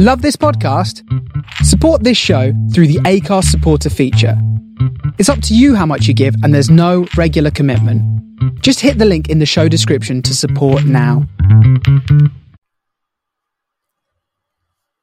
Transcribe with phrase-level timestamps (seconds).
[0.00, 1.02] Love this podcast?
[1.64, 4.40] Support this show through the Anchor supporter feature.
[5.18, 8.00] It's up to you how much you give, and there's no regular commitment.
[8.62, 11.26] Just hit the link in the show description to support now.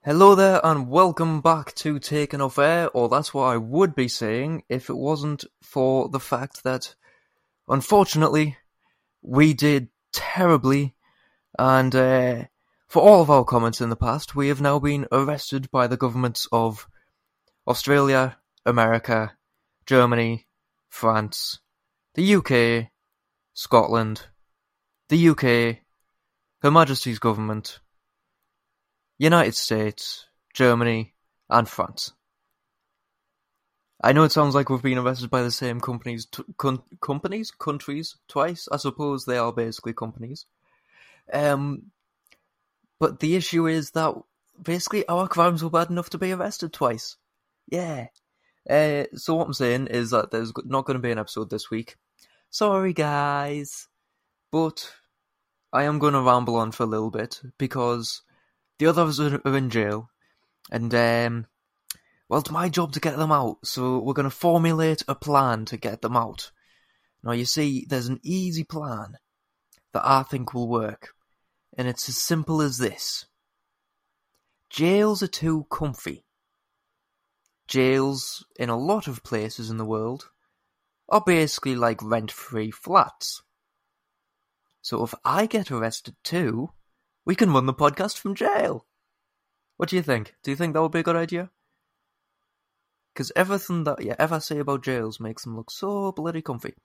[0.05, 4.07] Hello there, and welcome back to Taken Off Air, or that's what I would be
[4.07, 6.95] saying if it wasn't for the fact that,
[7.67, 8.55] unfortunately,
[9.21, 10.95] we did terribly,
[11.59, 12.43] and uh,
[12.95, 15.97] for all of our comments in the past, we have now been arrested by the
[15.97, 16.87] governments of
[17.67, 19.33] Australia, America,
[19.85, 20.47] Germany,
[20.87, 21.59] France,
[22.13, 22.89] the UK,
[23.53, 24.27] Scotland,
[25.09, 25.79] the UK,
[26.61, 27.81] Her Majesty's government,
[29.17, 31.15] United States, Germany,
[31.49, 32.13] and France.
[34.01, 37.51] I know it sounds like we've been arrested by the same companies, t- con- companies,
[37.51, 38.69] countries twice.
[38.71, 40.45] I suppose they are basically companies.
[41.33, 41.91] Um,
[42.99, 44.13] but the issue is that
[44.61, 47.17] basically our crimes were bad enough to be arrested twice.
[47.67, 48.07] Yeah.
[48.69, 51.69] Uh, so what I'm saying is that there's not going to be an episode this
[51.69, 51.97] week.
[52.49, 53.87] Sorry, guys,
[54.51, 54.91] but
[55.73, 58.21] I am going to ramble on for a little bit because
[58.79, 60.09] the others are in jail,
[60.71, 61.47] and um,
[62.29, 63.57] well, it's my job to get them out.
[63.65, 66.51] So we're going to formulate a plan to get them out.
[67.23, 69.17] Now, you see, there's an easy plan
[69.93, 71.14] that I think will work,
[71.77, 73.25] and it's as simple as this:
[74.69, 76.25] jails are too comfy.
[77.67, 80.29] Jails in a lot of places in the world
[81.09, 83.41] are basically like rent-free flats.
[84.81, 86.69] So if I get arrested too,
[87.25, 88.85] we can run the podcast from jail.
[89.77, 90.35] What do you think?
[90.43, 91.49] Do you think that would be a good idea?
[93.13, 96.75] Because everything that you ever say about jails makes them look so bloody comfy.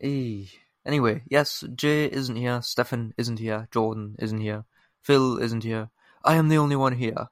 [0.00, 0.50] Eee.
[0.86, 4.64] Anyway, yes, Jay isn't here, Stefan isn't here, Jordan isn't here,
[5.02, 5.90] Phil isn't here.
[6.24, 7.28] I am the only one here.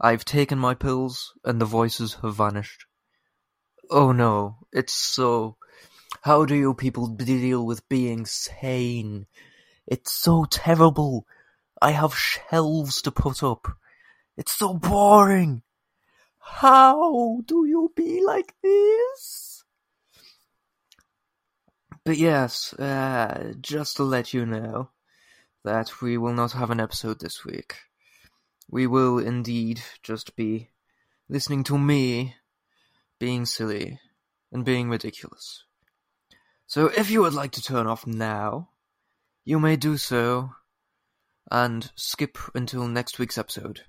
[0.00, 2.86] I've taken my pills, and the voices have vanished.
[3.90, 5.56] Oh no, it's so.
[6.22, 9.26] How do you people deal with being sane?
[9.86, 11.26] It's so terrible.
[11.80, 13.68] I have shelves to put up.
[14.36, 15.62] It's so boring.
[16.38, 19.53] How do you be like this?
[22.04, 24.90] But yes, uh, just to let you know
[25.64, 27.76] that we will not have an episode this week.
[28.70, 30.70] We will indeed just be
[31.28, 32.36] listening to me
[33.18, 34.00] being silly
[34.52, 35.64] and being ridiculous.
[36.66, 38.68] So if you would like to turn off now,
[39.44, 40.50] you may do so
[41.50, 43.82] and skip until next week's episode.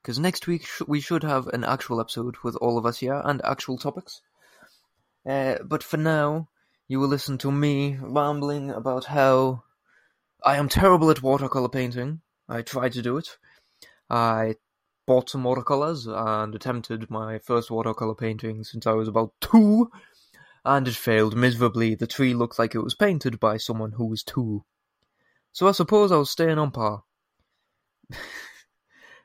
[0.00, 3.20] Because next week sh- we should have an actual episode with all of us here
[3.22, 4.22] and actual topics.
[5.28, 6.48] Uh, but for now,
[6.90, 9.62] you will listen to me rambling about how
[10.44, 12.20] I am terrible at watercolor painting.
[12.48, 13.38] I tried to do it.
[14.10, 14.56] I
[15.06, 19.88] bought some watercolors and attempted my first watercolor painting since I was about two,
[20.64, 21.94] and it failed miserably.
[21.94, 24.64] The tree looked like it was painted by someone who was two.
[25.52, 27.04] So I suppose I was staying on par.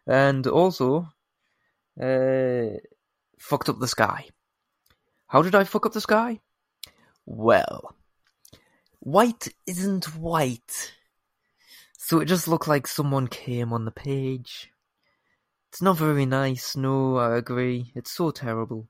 [0.06, 1.10] and also,
[2.00, 2.78] uh,
[3.40, 4.28] fucked up the sky.
[5.26, 6.42] How did I fuck up the sky?
[7.26, 7.96] Well,
[9.00, 10.94] white isn't white.
[11.98, 14.72] So it just looked like someone came on the page.
[15.70, 17.92] It's not very nice, no, I agree.
[17.96, 18.88] It's so terrible.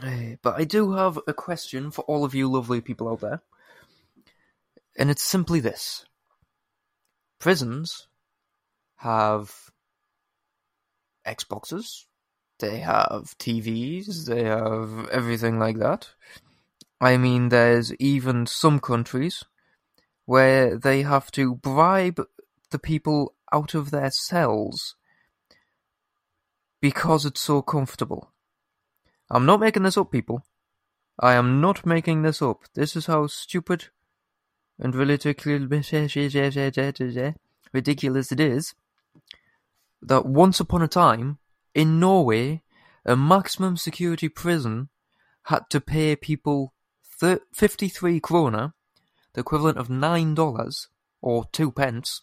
[0.00, 3.42] Uh, but I do have a question for all of you lovely people out there.
[4.96, 6.04] And it's simply this
[7.38, 8.06] prisons
[8.96, 9.52] have
[11.26, 12.04] Xboxes,
[12.62, 16.08] they have TVs, they have everything like that.
[17.00, 19.44] I mean, there's even some countries
[20.24, 22.24] where they have to bribe
[22.70, 24.94] the people out of their cells
[26.80, 28.30] because it's so comfortable.
[29.28, 30.44] I'm not making this up, people.
[31.18, 32.62] I am not making this up.
[32.74, 33.88] This is how stupid
[34.78, 35.72] and ridiculous
[38.32, 38.74] it is
[40.00, 41.38] that once upon a time
[41.74, 42.62] in Norway,
[43.04, 44.88] a maximum security prison
[45.44, 46.72] had to pay people
[47.52, 48.74] 53 kroner,
[49.34, 50.86] the equivalent of $9
[51.20, 52.22] or 2 pence,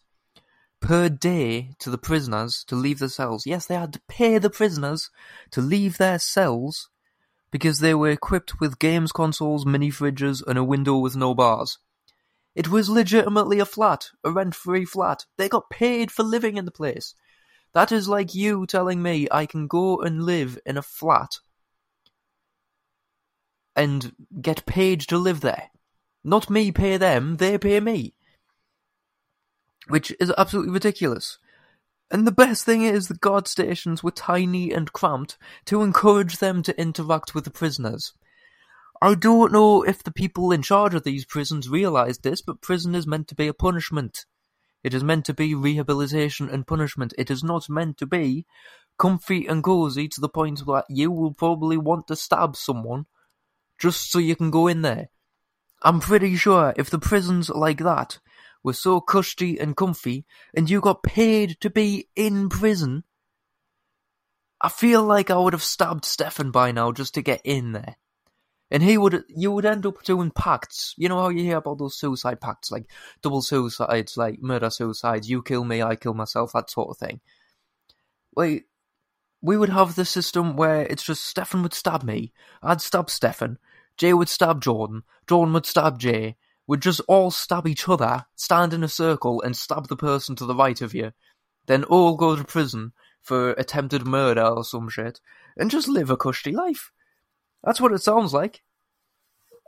[0.81, 3.46] per day to the prisoners to leave the cells.
[3.46, 5.10] Yes, they had to pay the prisoners
[5.52, 6.90] to leave their cells
[7.52, 11.80] because they were equipped with games consoles, mini fridges, and a window with no bars.
[12.56, 15.25] It was legitimately a flat, a rent-free flat.
[15.38, 17.16] They got paid for living in the place.
[17.74, 21.39] That is like you telling me I can go and live in a flat
[23.75, 25.69] and get paid to live there.
[26.24, 28.13] Not me pay them, they pay me.
[29.88, 31.38] Which is absolutely ridiculous.
[32.12, 36.63] And the best thing is the guard stations were tiny and cramped to encourage them
[36.63, 38.13] to interact with the prisoners.
[39.01, 42.95] I don't know if the people in charge of these prisons realised this, but prison
[42.95, 44.25] is meant to be a punishment.
[44.84, 47.14] It is meant to be rehabilitation and punishment.
[47.18, 48.46] It is not meant to be
[48.98, 53.06] comfy and cozy to the point that you will probably want to stab someone
[53.78, 55.10] just so you can go in there.
[55.81, 58.20] I'm pretty sure if the prisons like that
[58.64, 63.06] were so cushy and comfy and you got paid to be in prison,
[64.62, 67.96] I feel like I would have stabbed Stefan by now just to get in there.
[68.71, 70.94] And he would, you would end up doing pacts.
[70.98, 72.86] You know how you hear about those suicide pacts, like
[73.21, 77.19] double suicides, like murder suicides, you kill me, I kill myself, that sort of thing.
[78.36, 78.66] Like,
[79.42, 82.31] we would have the system where it's just Stefan would stab me,
[82.62, 83.57] I'd stab Stefan,
[83.98, 86.36] Jay would stab Jordan, Jordan would stab Jay,
[86.68, 90.45] we'd just all stab each other, stand in a circle and stab the person to
[90.45, 91.12] the right of you,
[91.66, 95.19] then all go to prison for attempted murder or some shit,
[95.57, 96.92] and just live a cushy life.
[97.64, 98.62] That's what it sounds like.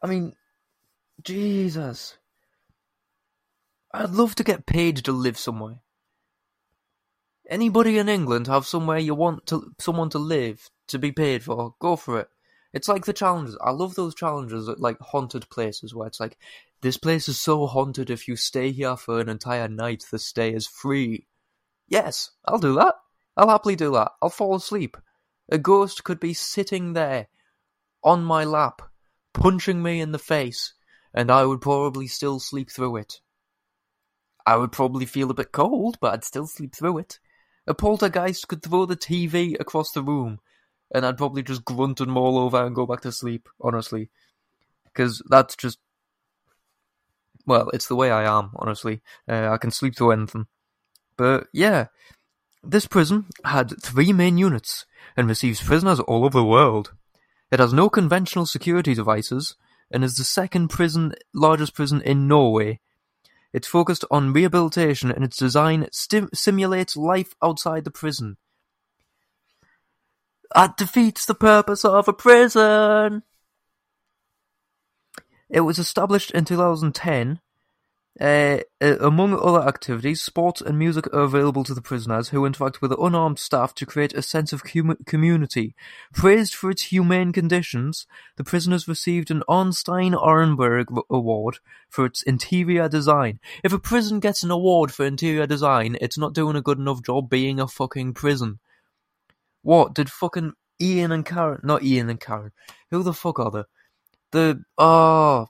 [0.03, 0.33] I mean,
[1.23, 2.17] Jesus.
[3.93, 5.79] I'd love to get paid to live somewhere.
[7.49, 11.75] Anybody in England have somewhere you want to someone to live to be paid for?
[11.79, 12.29] Go for it.
[12.73, 13.57] It's like the challenges.
[13.61, 16.37] I love those challenges at like haunted places where it's like,
[16.81, 18.09] this place is so haunted.
[18.09, 21.27] If you stay here for an entire night, the stay is free.
[21.89, 22.95] Yes, I'll do that.
[23.35, 24.13] I'll happily do that.
[24.21, 24.95] I'll fall asleep.
[25.49, 27.27] A ghost could be sitting there
[28.03, 28.81] on my lap,
[29.33, 30.73] punching me in the face,
[31.13, 33.19] and I would probably still sleep through it.
[34.45, 37.19] I would probably feel a bit cold, but I'd still sleep through it.
[37.67, 40.39] A poltergeist could throw the TV across the room,
[40.93, 44.09] and I'd probably just grunt and maul over and go back to sleep, honestly.
[44.85, 45.79] Because that's just.
[47.45, 49.01] Well, it's the way I am, honestly.
[49.27, 50.47] Uh, I can sleep through anything.
[51.17, 51.87] But yeah,
[52.63, 56.93] this prison had three main units and receives prisoners all over the world.
[57.51, 59.55] It has no conventional security devices
[59.91, 62.79] and is the second prison largest prison in Norway.
[63.53, 68.37] It's focused on rehabilitation and its design simulates life outside the prison.
[70.55, 73.23] That defeats the purpose of a prison.
[75.49, 77.50] It was established in 2010 uh, uh,
[78.19, 82.81] Uh, uh, among other activities, sports and music are available to the prisoners, who interact
[82.81, 85.73] with unarmed staff to create a sense of com- community.
[86.13, 88.05] Praised for its humane conditions,
[88.35, 91.59] the prisoners received an Arnstein Arneberg Award
[91.89, 93.39] for its interior design.
[93.63, 97.01] If a prison gets an award for interior design, it's not doing a good enough
[97.01, 98.59] job being a fucking prison.
[99.61, 101.61] What did fucking Ian and Karen?
[101.63, 102.51] Not Ian and Karen.
[102.89, 103.63] Who the fuck are they?
[104.31, 105.47] The oh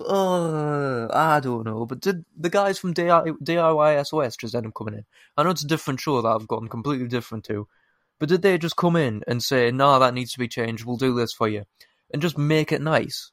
[0.00, 4.94] uh, I don't know, but did the guys from DIY SOS just end up coming
[4.94, 5.04] in?
[5.36, 7.68] I know it's a different show that I've gotten completely different to,
[8.18, 10.96] but did they just come in and say, nah, that needs to be changed, we'll
[10.96, 11.64] do this for you,
[12.12, 13.30] and just make it nice?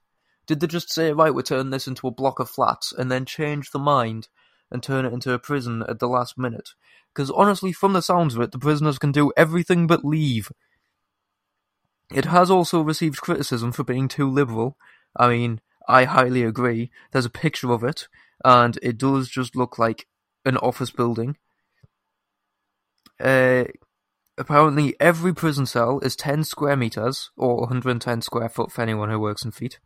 [0.48, 3.26] Did they just say, right, we're turning this into a block of flats, and then
[3.26, 4.28] change the mind
[4.72, 6.70] and turn it into a prison at the last minute?
[7.14, 10.52] Because honestly, from the sounds of it, the prisoners can do everything but leave.
[12.14, 14.78] It has also received criticism for being too liberal.
[15.16, 16.92] I mean, I highly agree.
[17.12, 18.08] There's a picture of it,
[18.46, 20.06] and it does just look like
[20.46, 21.36] an office building.
[23.20, 23.64] Uh,
[24.38, 29.20] apparently, every prison cell is 10 square meters, or 110 square foot for anyone who
[29.20, 29.80] works in feet,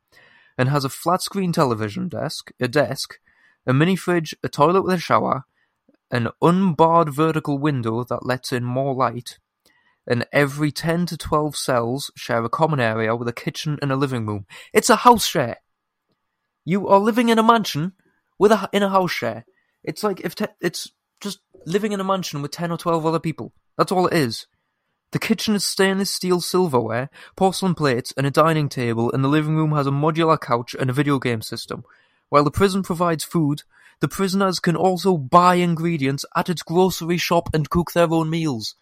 [0.58, 3.18] and has a flat screen television desk, a desk,
[3.66, 5.46] a mini fridge, a toilet with a shower,
[6.12, 9.40] an unbarred vertical window that lets in more light,
[10.06, 13.96] and every 10 to 12 cells share a common area with a kitchen and a
[13.96, 14.46] living room.
[14.74, 15.60] It's a house share!
[16.66, 17.94] You are living in a mansion
[18.40, 19.46] with a in a house share.
[19.84, 23.20] It's like if te- it's just living in a mansion with ten or twelve other
[23.20, 23.54] people.
[23.78, 24.48] That's all it is.
[25.12, 29.56] The kitchen is stainless steel silverware, porcelain plates, and a dining table, and the living
[29.56, 31.84] room has a modular couch and a video game system.
[32.30, 33.62] While the prison provides food,
[34.00, 38.76] the prisoners can also buy ingredients at its grocery shop and cook their own meals.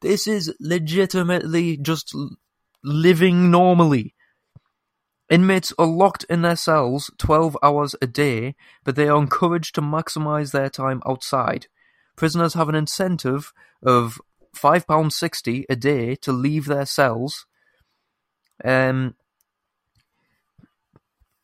[0.00, 2.12] This is legitimately just
[2.82, 4.15] living normally.
[5.28, 8.54] Inmates are locked in their cells twelve hours a day,
[8.84, 11.66] but they are encouraged to maximize their time outside.
[12.16, 13.52] Prisoners have an incentive
[13.82, 14.20] of
[14.56, 17.46] £5.60 a day to leave their cells.
[18.64, 19.16] Um,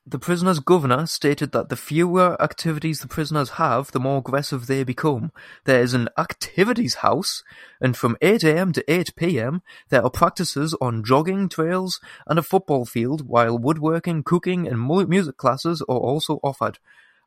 [0.04, 4.82] the prisoner's governor stated that the fewer activities the prisoners have, the more aggressive they
[4.82, 5.30] become.
[5.64, 7.44] There is an activities house,
[7.80, 13.28] and from 8am to 8pm there are practices on jogging trails and a football field,
[13.28, 16.80] while woodworking, cooking, and music classes are also offered.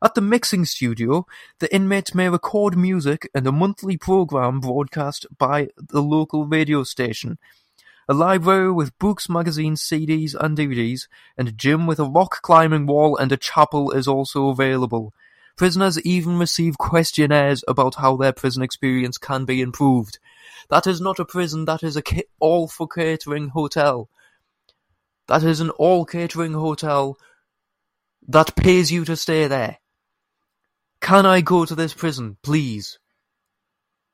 [0.04, 1.26] At the mixing studio,
[1.60, 7.38] the inmates may record music and a monthly program broadcast by the local radio station.
[8.08, 12.86] A library with books, magazines, CDs and DVDs, and a gym with a rock climbing
[12.86, 15.12] wall and a chapel is also available.
[15.56, 20.18] Prisoners even receive questionnaires about how their prison experience can be improved.
[20.68, 22.02] That is not a prison, that is a
[22.38, 24.08] all for catering hotel.
[25.26, 27.18] That is an all catering hotel
[28.28, 29.78] that pays you to stay there.
[31.00, 32.98] Can I go to this prison, please?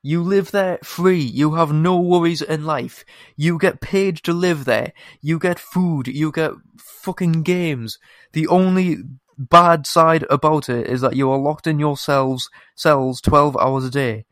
[0.02, 1.20] You live there free.
[1.20, 3.04] You have no worries in life.
[3.36, 4.92] You get paid to live there.
[5.20, 6.08] You get food.
[6.08, 7.98] You get fucking games.
[8.32, 8.98] The only
[9.38, 13.84] bad side about it is that you are locked in your cells, cells 12 hours
[13.84, 14.24] a day.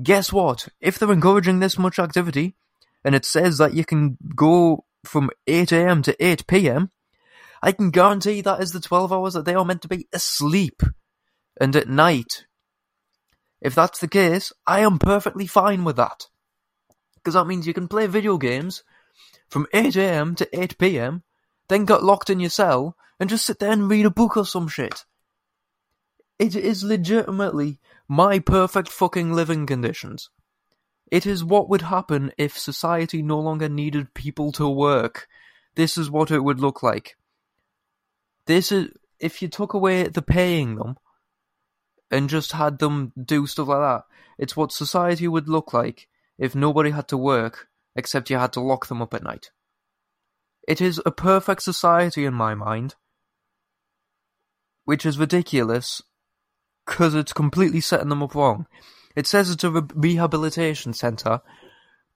[0.00, 0.68] Guess what?
[0.80, 2.54] If they're encouraging this much activity,
[3.04, 6.90] and it says that you can go from 8am to 8pm,
[7.62, 10.82] I can guarantee that is the 12 hours that they are meant to be asleep.
[11.60, 12.46] And at night.
[13.62, 16.26] If that's the case, I am perfectly fine with that.
[17.14, 18.82] Because that means you can play video games
[19.48, 21.22] from 8am to 8pm,
[21.68, 24.44] then get locked in your cell, and just sit there and read a book or
[24.44, 25.04] some shit.
[26.40, 27.78] It is legitimately
[28.08, 30.28] my perfect fucking living conditions.
[31.08, 35.28] It is what would happen if society no longer needed people to work.
[35.76, 37.16] This is what it would look like.
[38.46, 38.88] This is
[39.20, 40.96] if you took away the paying them
[42.12, 44.04] and just had them do stuff like that.
[44.38, 48.60] It's what society would look like if nobody had to work except you had to
[48.60, 49.50] lock them up at night.
[50.68, 52.94] It is a perfect society in my mind,
[54.84, 56.02] which is ridiculous
[56.86, 58.66] because it's completely setting them up wrong.
[59.16, 61.40] It says it's a re- rehabilitation centre,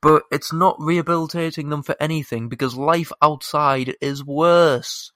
[0.00, 5.12] but it's not rehabilitating them for anything because life outside is worse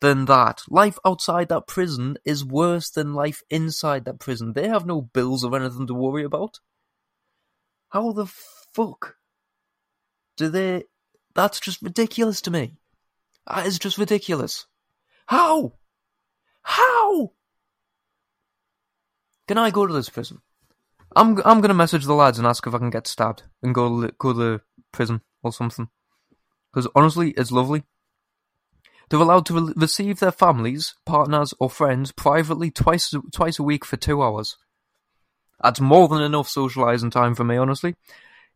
[0.00, 0.62] than that.
[0.68, 4.52] Life outside that prison is worse than life inside that prison.
[4.52, 6.60] They have no bills or anything to worry about.
[7.90, 9.16] How the fuck
[10.36, 10.84] do they?
[11.34, 12.78] That's just ridiculous to me.
[13.46, 14.66] That is just ridiculous.
[15.26, 15.74] How?
[16.62, 17.32] How?
[19.48, 20.40] Can I go to this prison?
[21.16, 24.08] I'm I'm gonna message the lads and ask if I can get stabbed and go
[24.18, 24.60] go to the
[24.92, 25.88] prison or something.
[26.72, 27.82] Because honestly, it's lovely.
[29.10, 33.84] They're allowed to re- receive their families, partners, or friends privately twice twice a week
[33.84, 34.56] for two hours.
[35.60, 37.96] That's more than enough socializing time for me, honestly.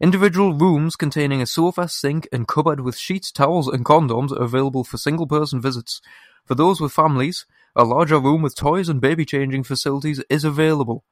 [0.00, 4.84] Individual rooms containing a sofa, sink, and cupboard with sheets, towels, and condoms are available
[4.84, 6.00] for single person visits.
[6.46, 11.04] For those with families, a larger room with toys and baby changing facilities is available.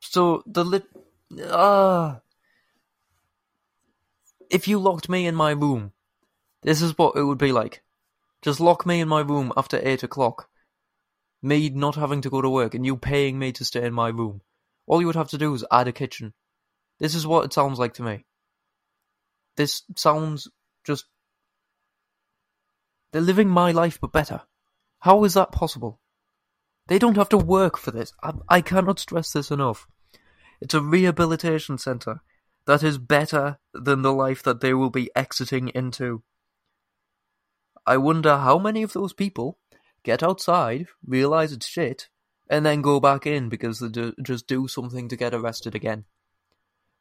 [0.00, 0.84] So the lit
[1.50, 2.20] ah,
[4.50, 5.93] if you locked me in my room
[6.64, 7.82] this is what it would be like.
[8.42, 10.48] Just lock me in my room after 8 o'clock.
[11.42, 14.08] Me not having to go to work and you paying me to stay in my
[14.08, 14.40] room.
[14.86, 16.32] All you would have to do is add a kitchen.
[16.98, 18.24] This is what it sounds like to me.
[19.56, 20.48] This sounds
[20.84, 21.04] just.
[23.12, 24.40] They're living my life but better.
[25.00, 26.00] How is that possible?
[26.88, 28.12] They don't have to work for this.
[28.22, 29.86] I, I cannot stress this enough.
[30.60, 32.20] It's a rehabilitation centre
[32.66, 36.22] that is better than the life that they will be exiting into.
[37.86, 39.58] I wonder how many of those people
[40.02, 42.08] get outside, realize it's shit,
[42.48, 46.04] and then go back in because they do, just do something to get arrested again.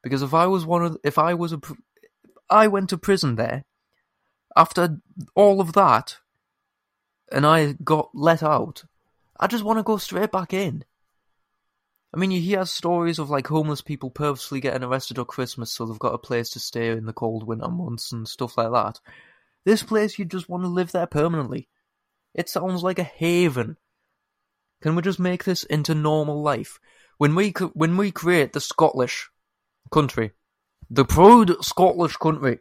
[0.01, 1.61] Because if I was one of, if I was a,
[2.49, 3.65] I went to prison there,
[4.55, 4.99] after
[5.35, 6.17] all of that,
[7.31, 8.83] and I got let out,
[9.39, 10.85] I just want to go straight back in.
[12.13, 15.85] I mean, you hear stories of like homeless people purposely getting arrested at Christmas so
[15.85, 18.99] they've got a place to stay in the cold winter months and stuff like that.
[19.65, 21.69] This place you just want to live there permanently.
[22.33, 23.77] It sounds like a haven.
[24.81, 26.79] Can we just make this into normal life?
[27.17, 29.29] When we when we create the Scottish
[29.91, 30.31] country,
[30.89, 32.59] the proud Scottish country,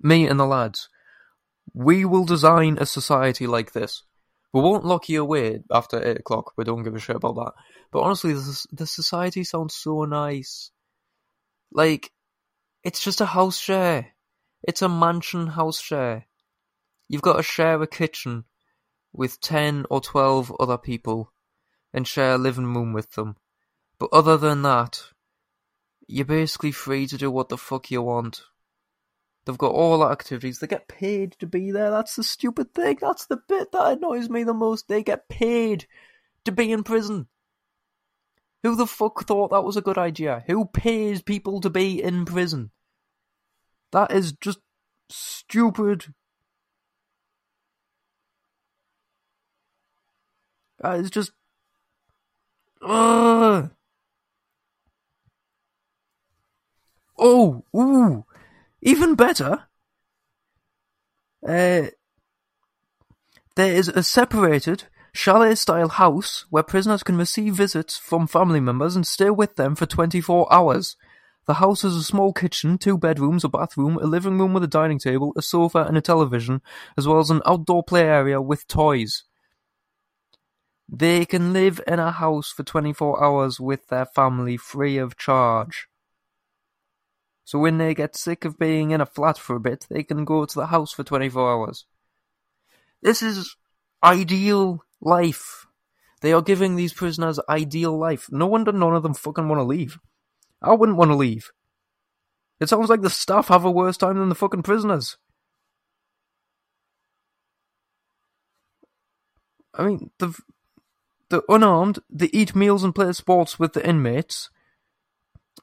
[0.00, 0.88] me and the lads,
[1.74, 4.02] we will design a society like this.
[4.52, 6.52] We won't lock you away after eight o'clock.
[6.56, 7.52] We don't give a shit about that.
[7.90, 10.70] But honestly, the, the society sounds so nice.
[11.70, 12.10] Like,
[12.82, 14.08] it's just a house share.
[14.62, 16.26] It's a mansion house share.
[17.08, 18.44] You've got to share a kitchen
[19.12, 21.32] with 10 or 12 other people
[21.92, 23.36] and share a living room with them.
[23.98, 25.02] But other than that,
[26.06, 28.42] you're basically free to do what the fuck you want.
[29.44, 30.60] They've got all the activities.
[30.60, 31.90] They get paid to be there.
[31.90, 32.98] That's the stupid thing.
[33.00, 34.88] That's the bit that annoys me the most.
[34.88, 35.86] They get paid
[36.44, 37.26] to be in prison.
[38.62, 40.44] Who the fuck thought that was a good idea?
[40.46, 42.70] Who pays people to be in prison?
[43.92, 44.58] That is just
[45.08, 46.14] stupid.
[50.82, 51.32] Uh, it's just.
[52.82, 53.70] Ugh.
[57.18, 58.24] Oh, ooh,
[58.80, 59.66] even better.
[61.46, 61.86] Uh,
[63.54, 69.06] there is a separated chalet-style house where prisoners can receive visits from family members and
[69.06, 70.96] stay with them for 24 hours.
[71.46, 74.68] The house has a small kitchen, two bedrooms, a bathroom, a living room with a
[74.68, 76.62] dining table, a sofa and a television,
[76.96, 79.24] as well as an outdoor play area with toys.
[80.88, 85.88] They can live in a house for 24 hours with their family free of charge.
[87.44, 90.24] So when they get sick of being in a flat for a bit, they can
[90.24, 91.86] go to the house for 24 hours.
[93.02, 93.56] This is
[94.02, 95.66] ideal life.
[96.20, 98.28] They are giving these prisoners ideal life.
[98.30, 99.98] No wonder none of them fucking want to leave.
[100.62, 101.50] I wouldn't want to leave.
[102.60, 105.16] It sounds like the staff have a worse time than the fucking prisoners.
[109.74, 110.38] I mean, the
[111.30, 114.50] the unarmed, they eat meals and play sports with the inmates.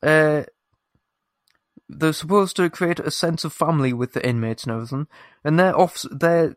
[0.02, 0.44] Uh,
[1.88, 5.08] they're supposed to create a sense of family with the inmates and everything,
[5.44, 6.56] and their off their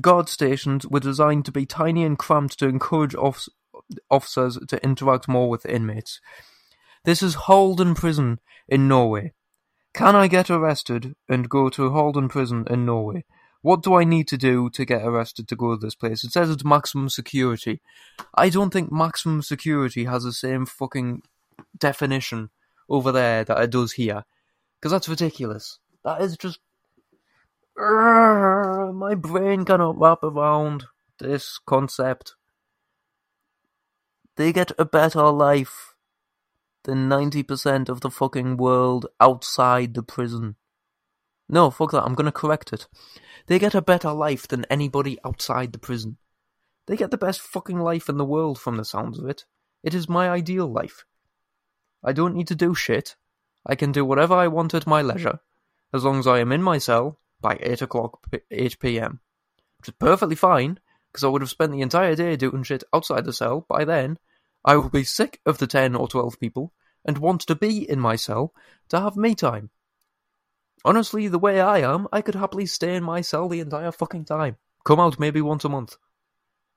[0.00, 3.48] guard stations were designed to be tiny and cramped to encourage off-
[4.10, 6.20] officers to interact more with the inmates.
[7.04, 9.34] This is Halden Prison in Norway.
[9.92, 13.26] Can I get arrested and go to Halden Prison in Norway?
[13.60, 16.24] What do I need to do to get arrested to go to this place?
[16.24, 17.82] It says it's maximum security.
[18.34, 21.22] I don't think maximum security has the same fucking
[21.78, 22.48] definition
[22.88, 24.24] over there that it does here.
[24.80, 25.78] Because that's ridiculous.
[26.04, 26.58] That is just.
[27.76, 30.84] My brain cannot wrap around
[31.18, 32.34] this concept.
[34.36, 35.93] They get a better life
[36.84, 40.56] than 90% of the fucking world outside the prison.
[41.48, 42.86] No, fuck that, I'm gonna correct it.
[43.46, 46.16] They get a better life than anybody outside the prison.
[46.86, 49.44] They get the best fucking life in the world from the sounds of it.
[49.82, 51.04] It is my ideal life.
[52.02, 53.16] I don't need to do shit.
[53.66, 55.40] I can do whatever I want at my leisure,
[55.92, 59.20] as long as I am in my cell by 8 o'clock, 8 pm.
[59.78, 60.78] Which is perfectly fine,
[61.10, 64.18] because I would have spent the entire day doing shit outside the cell by then.
[64.64, 66.72] I will be sick of the 10 or 12 people
[67.04, 68.54] and want to be in my cell
[68.88, 69.70] to have me time.
[70.84, 74.24] Honestly, the way I am, I could happily stay in my cell the entire fucking
[74.24, 74.56] time.
[74.84, 75.96] Come out maybe once a month.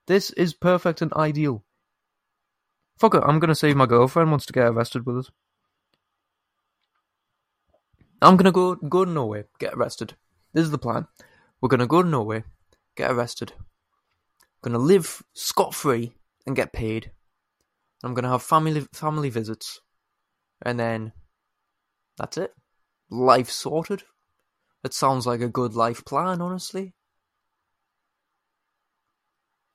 [0.08, 1.64] This is perfect and ideal.
[2.98, 5.32] Fuck it, I'm gonna say my girlfriend wants to get arrested with us.
[8.22, 10.16] I'm gonna go go to Norway, get arrested.
[10.54, 11.08] This is the plan.
[11.62, 12.44] We're gonna go to Norway,
[12.96, 13.54] get arrested.
[14.62, 16.14] Gonna live scot free
[16.48, 17.12] and get paid.
[18.04, 19.82] I'm gonna have family family visits,
[20.62, 21.14] and then
[22.18, 22.54] that's it.
[23.10, 24.04] Life sorted.
[24.84, 26.94] It sounds like a good life plan, honestly.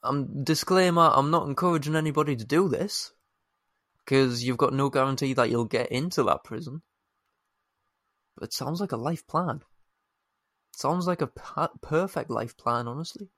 [0.02, 3.12] Um, disclaimer: I'm not encouraging anybody to do this,
[3.98, 6.82] because you've got no guarantee that you'll get into that prison.
[8.36, 9.62] But it sounds like a life plan.
[10.72, 11.30] It sounds like a
[11.82, 13.28] perfect life plan, honestly.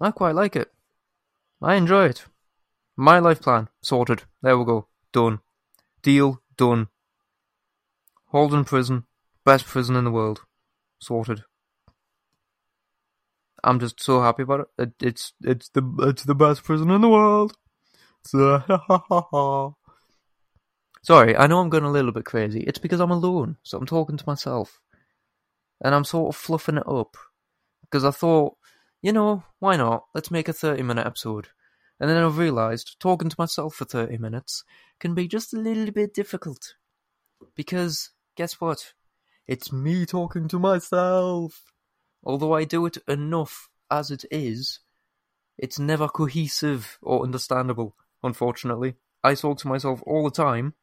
[0.00, 0.72] I quite like it.
[1.62, 2.26] I enjoy it.
[2.96, 4.22] My life plan sorted.
[4.42, 4.88] There we go.
[5.12, 5.40] Done.
[6.02, 6.88] Deal done.
[8.26, 9.04] Halden Prison,
[9.44, 10.42] best prison in the world.
[11.00, 11.44] Sorted.
[13.62, 14.66] I'm just so happy about it.
[14.78, 17.56] it it's it's the it's the best prison in the world.
[18.26, 19.76] So,
[21.02, 22.60] Sorry, I know I'm going a little bit crazy.
[22.60, 24.80] It's because I'm alone, so I'm talking to myself.
[25.82, 27.16] And I'm sort of fluffing it up.
[27.82, 28.56] Because I thought,
[29.02, 30.04] you know, why not?
[30.14, 31.48] Let's make a 30 minute episode.
[32.00, 34.64] And then I realised talking to myself for 30 minutes
[34.98, 36.74] can be just a little bit difficult.
[37.54, 38.92] Because, guess what?
[39.46, 41.72] It's me talking to myself.
[42.24, 44.80] Although I do it enough as it is,
[45.58, 48.94] it's never cohesive or understandable, unfortunately.
[49.22, 50.74] I talk to myself all the time,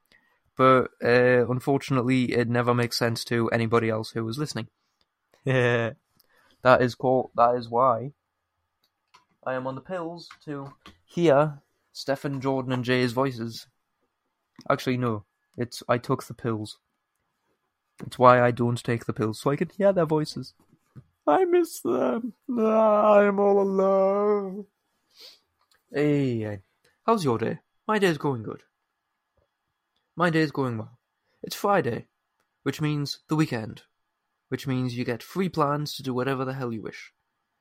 [0.55, 4.67] but uh, unfortunately, it never makes sense to anybody else who is listening.
[5.45, 5.95] that
[6.63, 7.31] is called.
[7.35, 8.13] That is why
[9.43, 10.73] I am on the pills to
[11.13, 13.67] hear Stefan, Jordan, and Jay's voices.
[14.69, 15.25] Actually, no.
[15.57, 16.79] It's I took the pills.
[18.05, 20.53] It's why I don't take the pills, so I can hear their voices.
[21.27, 22.33] I miss them.
[22.49, 24.65] Ah, I'm all alone.
[25.93, 26.59] Hey,
[27.05, 27.59] how's your day?
[27.87, 28.63] My day's going good.
[30.15, 30.97] My day's going well.
[31.43, 32.07] It's Friday,
[32.63, 33.83] which means the weekend,
[34.47, 37.11] which means you get free plans to do whatever the hell you wish.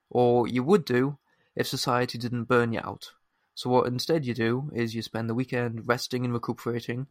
[0.09, 1.19] Or you would do
[1.57, 3.13] if society didn't burn you out.
[3.55, 7.07] So what instead you do is you spend the weekend resting and recuperating,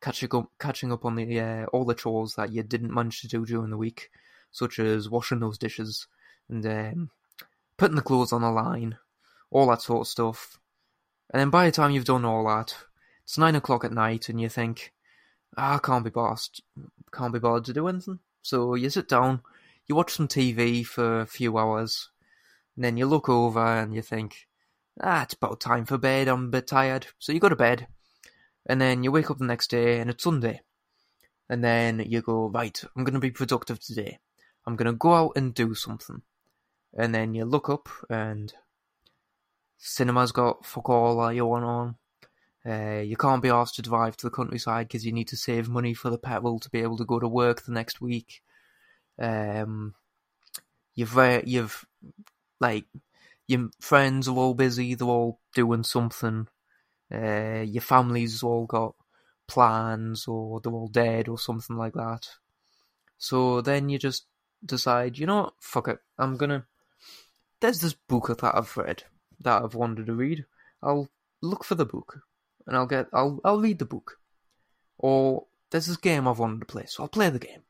[0.00, 3.28] catching up, catching up on the uh, all the chores that you didn't manage to
[3.28, 4.10] do during the week,
[4.50, 6.06] such as washing those dishes
[6.48, 7.10] and um,
[7.76, 8.98] putting the clothes on the line,
[9.50, 10.58] all that sort of stuff.
[11.32, 12.76] And then by the time you've done all that,
[13.24, 14.92] it's nine o'clock at night, and you think,
[15.56, 16.60] ah, I can't be bothered,
[17.12, 18.18] can't be bothered to do anything.
[18.42, 19.40] So you sit down,
[19.86, 22.10] you watch some TV for a few hours,
[22.76, 24.46] and then you look over and you think,
[25.02, 26.28] ah, it's about time for bed.
[26.28, 27.86] I'm a bit tired, so you go to bed,
[28.66, 30.62] and then you wake up the next day, and it's Sunday,
[31.48, 34.18] and then you go, right, I'm going to be productive today.
[34.66, 36.22] I'm going to go out and do something.
[36.96, 38.52] And then you look up and
[39.78, 41.96] cinema's got fuck all you want on.
[42.66, 45.68] Uh, you can't be asked to drive to the countryside because you need to save
[45.68, 48.42] money for the petrol to be able to go to work the next week.
[49.18, 49.94] Um,
[50.94, 51.84] you've uh, you've
[52.58, 52.86] like
[53.46, 56.48] your friends are all busy; they're all doing something.
[57.12, 58.94] Uh, your family's all got
[59.46, 62.28] plans, or they're all dead, or something like that.
[63.18, 64.26] So then you just
[64.64, 66.66] decide, you know what, fuck it, I'm gonna.
[67.60, 69.04] There's this book that I've read
[69.40, 70.44] that I've wanted to read.
[70.82, 71.08] I'll
[71.40, 72.20] look for the book,
[72.66, 74.18] and I'll get, I'll, I'll read the book.
[74.98, 77.62] Or there's this game I've wanted to play, so I'll play the game.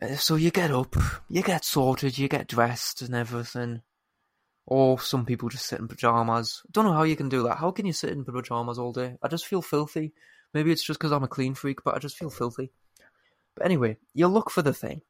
[0.00, 0.94] Uh, so you get up,
[1.28, 3.82] you get sorted, you get dressed and everything.
[4.70, 6.62] Or some people just sit in pajamas.
[6.70, 7.56] Don't know how you can do that.
[7.56, 9.16] How can you sit in pajamas all day?
[9.22, 10.12] I just feel filthy.
[10.52, 12.70] Maybe it's just because I'm a clean freak, but I just feel filthy.
[13.56, 15.00] But anyway, you look for the thing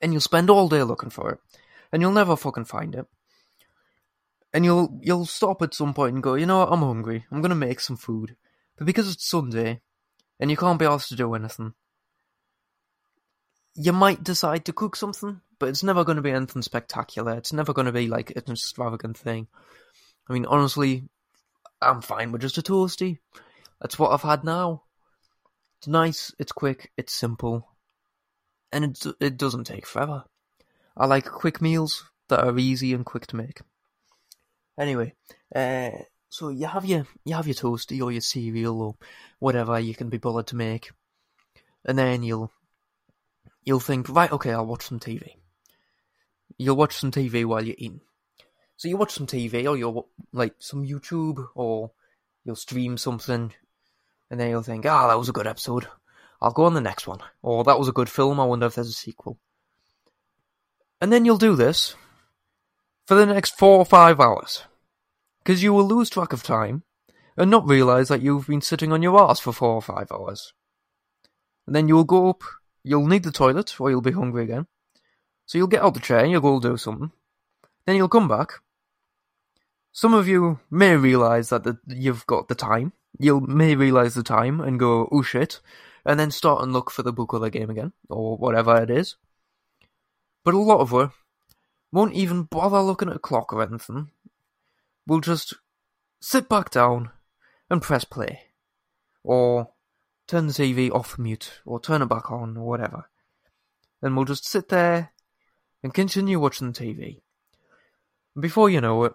[0.00, 1.38] and you'll spend all day looking for it,
[1.92, 3.06] and you'll never fucking find it.
[4.52, 7.26] And you'll you'll stop at some point and go, you know what, I'm hungry.
[7.32, 8.36] I'm gonna make some food,
[8.76, 9.80] but because it's Sunday,
[10.38, 11.74] and you can't be asked to do anything,
[13.82, 17.32] you might decide to cook something, but it's never going to be anything spectacular.
[17.32, 19.48] It's never going to be like an extravagant thing.
[20.28, 21.08] I mean, honestly,
[21.80, 23.20] I'm fine with just a toasty.
[23.80, 24.82] That's what I've had now.
[25.78, 27.66] It's nice, it's quick, it's simple,
[28.70, 30.24] and it it doesn't take forever.
[30.94, 33.62] I like quick meals that are easy and quick to make.
[34.78, 35.14] Anyway,
[35.54, 35.90] uh,
[36.28, 38.96] so you have your you have your toasty or your cereal or
[39.38, 40.90] whatever you can be bothered to make,
[41.86, 42.52] and then you'll
[43.64, 45.36] you'll think right, okay, I'll watch some TV.
[46.58, 48.00] You'll watch some TV while you're eating.
[48.76, 51.90] So you watch some TV or you'll like some YouTube or
[52.44, 53.52] you'll stream something,
[54.30, 55.86] and then you'll think, ah, oh, that was a good episode.
[56.40, 57.20] I'll go on the next one.
[57.42, 59.38] Or that was a good film, I wonder if there's a sequel.
[61.00, 61.94] And then you'll do this
[63.06, 64.64] for the next four or five hours.
[65.42, 66.84] Because you will lose track of time
[67.36, 70.52] and not realise that you've been sitting on your ass for four or five hours.
[71.66, 72.42] And then you'll go up,
[72.82, 74.66] you'll need the toilet, or you'll be hungry again.
[75.46, 77.10] So you'll get out the chair and you'll go do something.
[77.86, 78.52] Then you'll come back.
[79.92, 82.92] Some of you may realise that the, you've got the time.
[83.18, 85.60] You may realise the time and go, oh shit,
[86.06, 88.90] and then start and look for the book or the game again, or whatever it
[88.90, 89.16] is.
[90.44, 91.12] But a lot of her
[91.92, 94.10] won't even bother looking at a clock or anything.
[95.06, 95.54] We'll just
[96.20, 97.10] sit back down
[97.68, 98.42] and press play.
[99.24, 99.70] Or
[100.30, 103.08] turn the TV off mute, or turn it back on, or whatever.
[104.00, 105.12] Then we'll just sit there
[105.82, 107.20] and continue watching the TV.
[108.38, 109.12] Before you know it,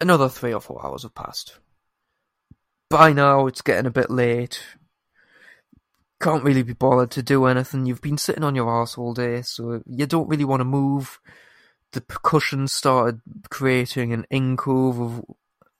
[0.00, 1.58] another three or four hours have passed.
[2.88, 4.62] By now, it's getting a bit late
[6.22, 7.84] can't really be bothered to do anything.
[7.84, 11.18] You've been sitting on your ass all day, so you don't really want to move.
[11.90, 15.24] The percussion started creating an incove of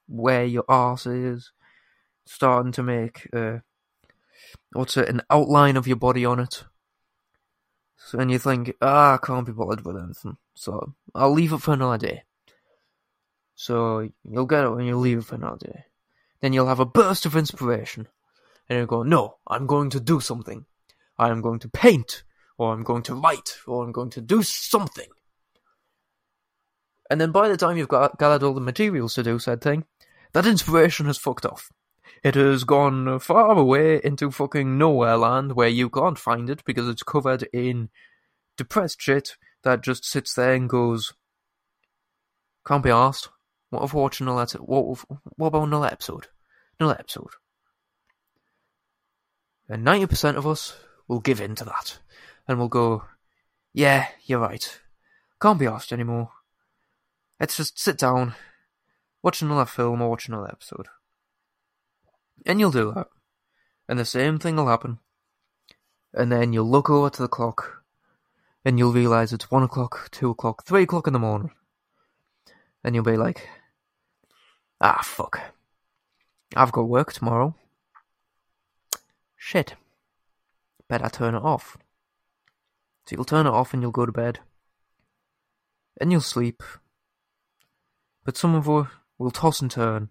[0.08, 1.52] where your ass is,
[2.26, 3.58] starting to make uh,
[4.72, 6.64] what's it, an outline of your body on it.
[7.96, 11.58] So, and you think, ah, I can't be bothered with anything, so I'll leave it
[11.58, 12.22] for another day.
[13.54, 15.84] So you'll get it and you'll leave it for another day.
[16.40, 18.08] Then you'll have a burst of inspiration
[18.68, 20.66] and you'll go, no, I'm going to do something.
[21.18, 22.24] I am going to paint,
[22.58, 25.08] or I'm going to write, or I'm going to do something.
[27.10, 29.84] And then by the time you've got gathered all the materials to do said thing,
[30.32, 31.70] that inspiration has fucked off.
[32.22, 36.88] It has gone far away into fucking nowhere land where you can't find it because
[36.88, 37.88] it's covered in
[38.56, 41.14] depressed shit that just sits there and goes,
[42.66, 43.28] can't be asked.
[43.70, 44.26] What if watching?
[44.26, 44.54] What,
[45.36, 46.28] what about another episode?
[46.78, 47.30] Another episode.
[49.68, 50.76] And 90% of us
[51.08, 51.98] will give in to that.
[52.46, 53.04] And we'll go,
[53.72, 54.80] yeah, you're right.
[55.40, 56.30] Can't be asked anymore.
[57.40, 58.34] Let's just sit down,
[59.22, 60.86] watch another film or watch another episode.
[62.46, 63.08] And you'll do that.
[63.88, 64.98] And the same thing will happen.
[66.14, 67.82] And then you'll look over to the clock
[68.64, 71.50] and you'll realise it's one o'clock, two o'clock, three o'clock in the morning.
[72.84, 73.48] And you'll be like,
[74.80, 75.40] ah, fuck.
[76.54, 77.54] I've got work tomorrow.
[79.36, 79.74] Shit.
[80.88, 81.76] Better turn it off.
[83.06, 84.40] So you'll turn it off and you'll go to bed.
[86.00, 86.62] And you'll sleep.
[88.24, 90.10] But some of you we'll toss and turn.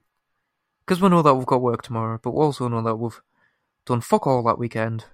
[0.85, 3.21] Because we know that we've got work tomorrow, but we also know that we've
[3.85, 5.05] done fuck all that weekend,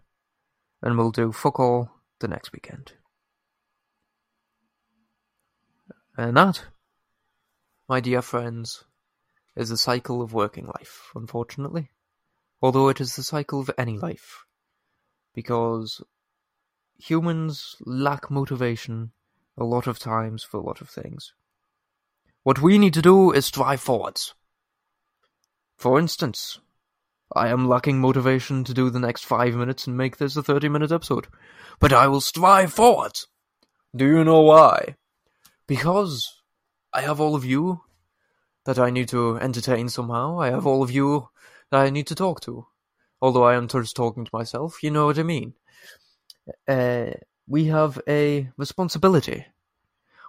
[0.82, 2.94] and we'll do fuck all the next weekend.
[6.18, 6.66] And that,
[7.88, 8.84] my dear friends,
[9.56, 11.92] is the cycle of working life, unfortunately.
[12.62, 14.46] Although it is the cycle of any life.
[15.36, 16.02] Because
[16.98, 19.12] humans lack motivation
[19.58, 21.34] a lot of times for a lot of things.
[22.44, 24.34] What we need to do is strive forwards.
[25.78, 26.60] For instance,
[27.36, 30.70] I am lacking motivation to do the next five minutes and make this a 30
[30.70, 31.28] minute episode.
[31.80, 33.28] But I will strive forwards.
[33.96, 34.96] Do you know why?
[35.68, 36.42] Because
[36.94, 37.82] I have all of you
[38.66, 40.40] that I need to entertain somehow.
[40.40, 41.30] I have all of you
[41.72, 42.68] that I need to talk to.
[43.22, 45.54] Although I am just talking to myself, you know what I mean.
[46.68, 47.12] Uh,
[47.48, 49.46] we have a responsibility.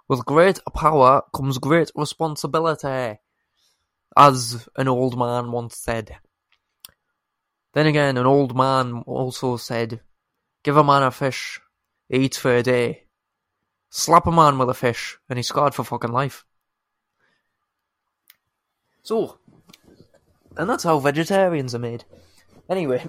[0.07, 3.19] With great power comes great responsibility,
[4.15, 6.17] as an old man once said.
[7.73, 10.01] Then again, an old man also said,
[10.63, 11.61] Give a man a fish,
[12.09, 13.05] he eats for a day.
[13.89, 16.45] Slap a man with a fish, and he's scarred for fucking life.
[19.03, 19.39] So,
[20.57, 22.03] and that's how vegetarians are made.
[22.69, 23.03] Anyway,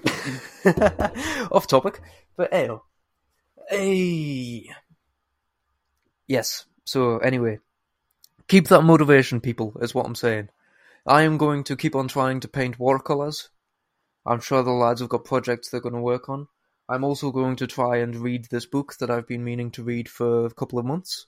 [1.53, 2.01] off topic,
[2.37, 2.85] but hey, oh,
[3.69, 4.71] hey,
[6.27, 6.65] yes.
[6.85, 7.59] So anyway,
[8.49, 9.77] keep that motivation, people.
[9.83, 10.49] Is what I'm saying.
[11.11, 13.49] I am going to keep on trying to paint watercolors.
[14.25, 16.47] I'm sure the lads have got projects they're going to work on.
[16.89, 20.09] I'm also going to try and read this book that I've been meaning to read
[20.09, 21.27] for a couple of months.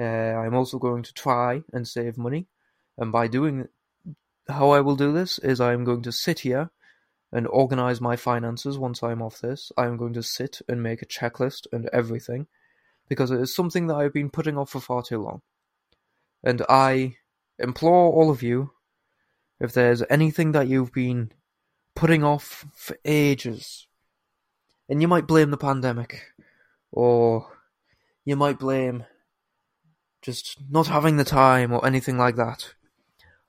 [0.00, 2.48] Uh, I'm also going to try and save money,
[2.96, 3.68] and by doing
[4.48, 6.72] how I will do this is I am going to sit here
[7.30, 9.70] and organize my finances once I'm off this.
[9.76, 12.48] I am going to sit and make a checklist and everything
[13.08, 15.42] because it is something that I've been putting off for far too long.
[16.42, 17.14] And I
[17.60, 18.72] implore all of you
[19.60, 21.32] if there's anything that you've been
[21.94, 23.86] putting off for ages,
[24.88, 26.32] and you might blame the pandemic,
[26.92, 27.58] or
[28.24, 29.04] you might blame
[30.22, 32.74] just not having the time or anything like that.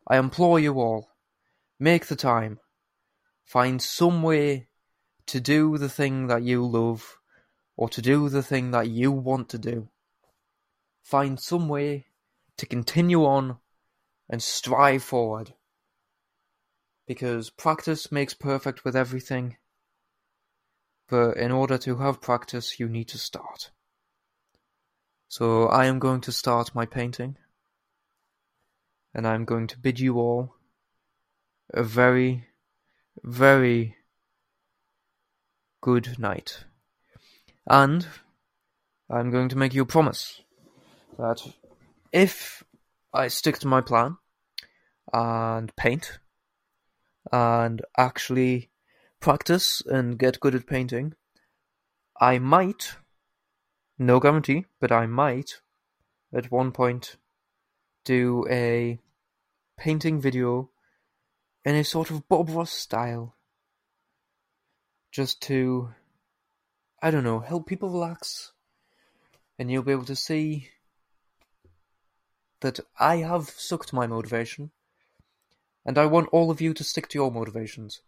[0.07, 1.11] I implore you all,
[1.79, 2.59] make the time.
[3.45, 4.67] Find some way
[5.27, 7.17] to do the thing that you love,
[7.77, 9.89] or to do the thing that you want to do.
[11.03, 12.07] Find some way
[12.57, 13.57] to continue on
[14.29, 15.53] and strive forward
[17.09, 19.57] because practice makes perfect with everything.
[21.09, 23.71] But in order to have practice, you need to start.
[25.27, 27.35] So I am going to start my painting,
[29.11, 30.53] and I'm going to bid you all
[31.73, 32.45] a very,
[33.23, 33.95] very
[35.81, 36.63] good night.
[37.65, 38.05] And
[39.09, 40.43] I'm going to make you a promise
[41.17, 41.41] that
[42.13, 42.63] if
[43.11, 44.17] I stick to my plan
[45.11, 46.19] and paint,
[47.31, 48.69] and actually
[49.19, 51.13] practice and get good at painting,
[52.19, 52.95] I might,
[53.97, 55.61] no guarantee, but I might
[56.33, 57.17] at one point
[58.03, 58.99] do a
[59.77, 60.69] painting video
[61.65, 63.35] in a sort of Bob Ross style.
[65.11, 65.89] Just to,
[67.01, 68.51] I don't know, help people relax.
[69.57, 70.69] And you'll be able to see
[72.61, 74.71] that I have sucked my motivation
[75.89, 78.01] and I want all of you to stick to your motivations.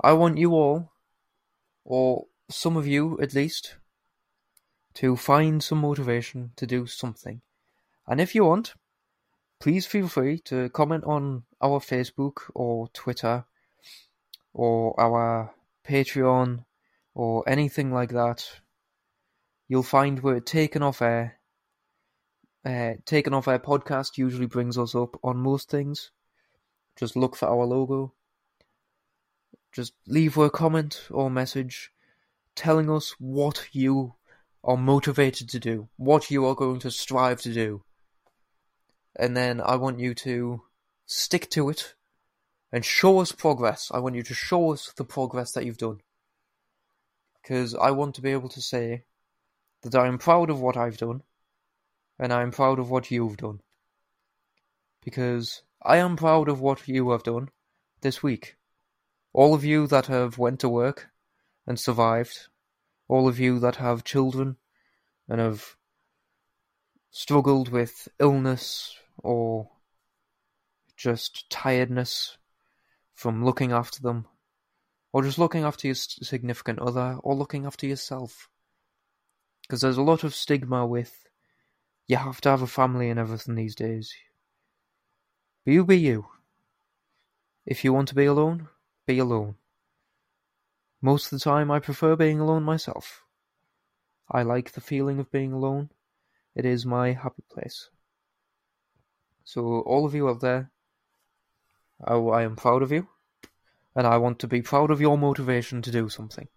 [0.00, 0.92] I want you all,
[1.84, 3.74] or some of you at least,
[4.94, 7.40] to find some motivation to do something.
[8.06, 8.74] And if you want,
[9.58, 13.44] please feel free to comment on our Facebook or Twitter
[14.54, 15.52] or our
[15.84, 16.64] Patreon
[17.16, 18.48] or anything like that.
[19.66, 21.40] You'll find we're taken off air.
[22.64, 26.12] Uh, taken off air podcast usually brings us up on most things.
[26.98, 28.12] Just look for our logo.
[29.72, 31.92] Just leave a comment or message
[32.56, 34.14] telling us what you
[34.64, 37.84] are motivated to do, what you are going to strive to do.
[39.14, 40.62] And then I want you to
[41.06, 41.94] stick to it
[42.72, 43.92] and show us progress.
[43.94, 46.00] I want you to show us the progress that you've done.
[47.40, 49.04] Because I want to be able to say
[49.82, 51.22] that I am proud of what I've done
[52.18, 53.60] and I am proud of what you've done.
[55.04, 57.48] Because I am proud of what you have done
[58.02, 58.56] this week.
[59.32, 61.08] All of you that have went to work
[61.66, 62.48] and survived,
[63.08, 64.58] all of you that have children
[65.30, 65.76] and have
[67.10, 69.70] struggled with illness or
[70.94, 72.36] just tiredness
[73.14, 74.26] from looking after them,
[75.14, 78.50] or just looking after your significant other, or looking after yourself.
[79.62, 81.26] Because there's a lot of stigma with
[82.06, 84.12] you have to have a family and everything these days.
[85.70, 86.26] You be you.
[87.66, 88.68] If you want to be alone,
[89.06, 89.56] be alone.
[91.02, 93.22] Most of the time, I prefer being alone myself.
[94.30, 95.90] I like the feeling of being alone.
[96.54, 97.88] It is my happy place.
[99.44, 100.70] So, all of you out there,
[102.06, 103.08] oh, I am proud of you,
[103.94, 106.48] and I want to be proud of your motivation to do something.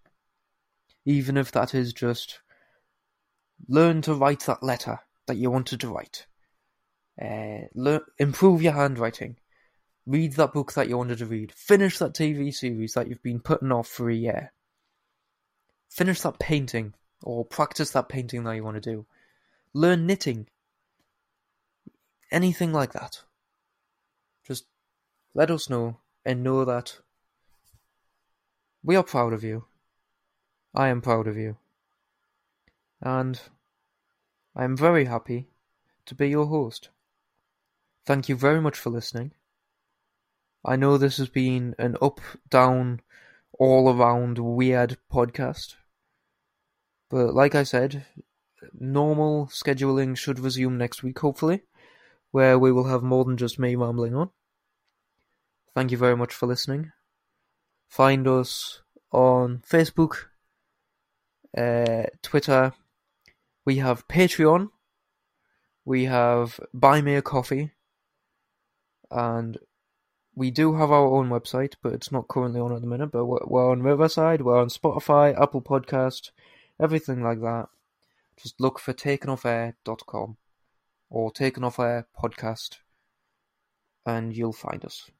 [1.05, 2.39] Even if that is just
[3.67, 6.25] learn to write that letter that you wanted to write.
[7.19, 9.37] Uh, learn, improve your handwriting.
[10.05, 11.51] Read that book that you wanted to read.
[11.51, 14.51] Finish that TV series that you've been putting off for a year.
[15.89, 16.93] Finish that painting
[17.23, 19.05] or practice that painting that you want to do.
[19.73, 20.47] Learn knitting.
[22.31, 23.21] Anything like that.
[24.47, 24.65] Just
[25.33, 26.97] let us know and know that
[28.83, 29.65] we are proud of you.
[30.73, 31.57] I am proud of you.
[33.01, 33.39] And
[34.55, 35.47] I am very happy
[36.05, 36.89] to be your host.
[38.11, 39.31] Thank you very much for listening.
[40.65, 42.19] I know this has been an up,
[42.49, 42.99] down,
[43.57, 45.75] all around weird podcast.
[47.09, 48.05] But like I said,
[48.77, 51.61] normal scheduling should resume next week, hopefully,
[52.31, 54.29] where we will have more than just me rambling on.
[55.73, 56.91] Thank you very much for listening.
[57.87, 58.81] Find us
[59.13, 60.25] on Facebook,
[61.57, 62.73] uh, Twitter.
[63.63, 64.67] We have Patreon.
[65.85, 67.71] We have Buy Me a Coffee.
[69.11, 69.57] And
[70.35, 73.11] we do have our own website, but it's not currently on at the minute.
[73.11, 76.31] But we're, we're on Riverside, we're on Spotify, Apple Podcast,
[76.79, 77.67] everything like that.
[78.41, 80.37] Just look for takenoffair.com
[81.09, 82.77] or Taken Off Air Podcast,
[84.05, 85.11] and you'll find us.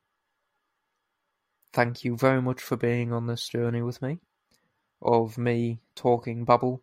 [1.74, 4.20] Thank you very much for being on this journey with me,
[5.02, 6.82] of me talking babble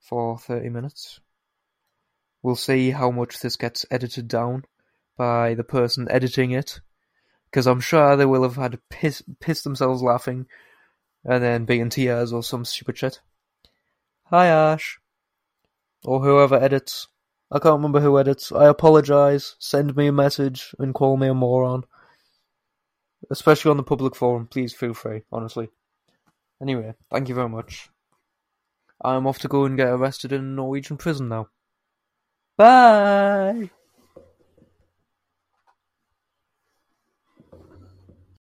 [0.00, 1.20] for 30 minutes.
[2.42, 4.64] We'll see how much this gets edited down
[5.16, 6.80] by the person editing it
[7.50, 10.46] because I'm sure they will have had to piss, piss themselves laughing
[11.24, 13.20] and then be in tears or some stupid shit.
[14.24, 14.98] Hi Ash.
[16.04, 17.08] Or whoever edits.
[17.50, 18.50] I can't remember who edits.
[18.50, 19.54] I apologise.
[19.58, 21.84] Send me a message and call me a moron.
[23.30, 24.48] Especially on the public forum.
[24.48, 25.68] Please feel free, honestly.
[26.60, 27.88] Anyway, thank you very much.
[29.02, 31.48] I'm off to go and get arrested in a Norwegian prison now.
[32.56, 33.70] Bye!